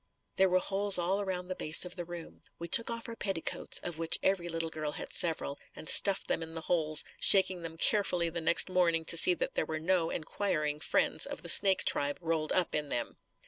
There 0.35 0.49
were 0.49 0.57
holes 0.57 0.97
all 0.97 1.21
around 1.21 1.47
the 1.47 1.55
base 1.55 1.85
of 1.85 1.95
the 1.95 2.05
room. 2.05 2.41
We 2.57 2.67
took 2.67 2.89
off 2.89 3.07
our 3.07 3.15
petticoats, 3.15 3.77
of 3.83 3.99
which 3.99 4.17
every 4.23 4.49
little 4.49 4.71
girl 4.71 4.93
had 4.93 5.13
several, 5.13 5.59
and 5.75 5.87
stuffed 5.87 6.25
them 6.27 6.41
in 6.41 6.55
the 6.55 6.61
holes, 6.61 7.05
shaking 7.19 7.61
them 7.61 7.77
carefully 7.77 8.29
the 8.31 8.41
next 8.41 8.67
morning 8.67 9.05
to 9.05 9.15
see 9.15 9.35
that 9.35 9.53
there 9.53 9.63
were 9.67 9.79
no 9.79 10.09
enquiring 10.09 10.79
friends 10.79 11.27
of 11.27 11.43
the 11.43 11.49
snake 11.49 11.85
tribe 11.85 12.17
rolled 12.19 12.51
up 12.51 12.73
in 12.73 12.89
them. 12.89 13.17